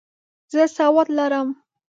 زه 0.51 0.61
سواد 0.75 1.07
لرم. 1.17 1.47